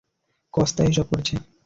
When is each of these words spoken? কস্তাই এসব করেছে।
কস্তাই 0.53 0.87
এসব 0.91 1.05
করেছে। 1.11 1.35